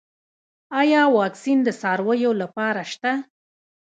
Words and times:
آیا 0.81 1.01
واکسین 1.17 1.59
د 1.63 1.69
څارویو 1.79 2.31
لپاره 2.41 2.81
شته؟ 2.91 3.11